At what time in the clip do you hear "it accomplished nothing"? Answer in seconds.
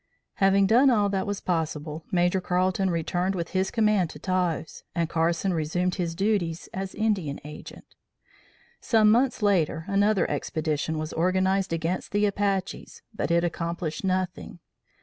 13.29-14.57